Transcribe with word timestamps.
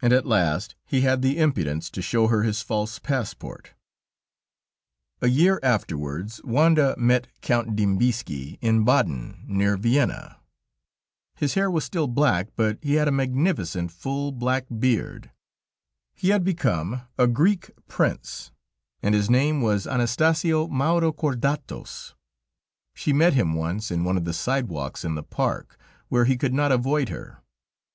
And 0.00 0.14
at 0.14 0.24
last, 0.24 0.76
he 0.86 1.02
had 1.02 1.20
the 1.20 1.36
impudence 1.36 1.90
to 1.90 2.00
show 2.00 2.28
her 2.28 2.42
his 2.42 2.62
false 2.62 2.98
passport. 2.98 3.74
A 5.20 5.26
year 5.28 5.60
afterwards, 5.62 6.40
Wanda 6.42 6.94
met 6.96 7.28
Count 7.42 7.76
Dembizki 7.76 8.56
in 8.62 8.82
Baden, 8.86 9.44
near 9.46 9.76
Vienna. 9.76 10.40
His 11.34 11.52
hair 11.52 11.70
was 11.70 11.84
still 11.84 12.06
black, 12.08 12.48
but 12.56 12.78
he 12.80 12.94
had 12.94 13.08
a 13.08 13.12
magnificent, 13.12 13.92
full, 13.92 14.32
black 14.32 14.64
beard; 14.78 15.30
he 16.14 16.30
had 16.30 16.42
become 16.42 17.02
a 17.18 17.26
Greek 17.26 17.70
prince, 17.88 18.52
and 19.02 19.14
his 19.14 19.28
name 19.28 19.60
was 19.60 19.86
Anastasio 19.86 20.66
Maurokordatos. 20.68 22.14
She 22.94 23.12
met 23.12 23.34
him 23.34 23.52
once 23.52 23.90
in 23.90 24.02
one 24.02 24.16
of 24.16 24.24
the 24.24 24.32
side 24.32 24.68
walks 24.68 25.04
in 25.04 25.14
the 25.14 25.22
park, 25.22 25.78
where 26.08 26.24
he 26.24 26.38
could 26.38 26.54
not 26.54 26.72
avoid 26.72 27.10
her. 27.10 27.42